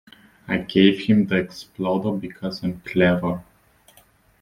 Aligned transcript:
I 0.47 0.57
gave 0.57 1.01
him 1.03 1.27
the 1.27 1.35
explodo 1.35 2.19
because 2.19 2.63
I 2.63 2.69
am 2.69 2.81
clever. 2.83 3.43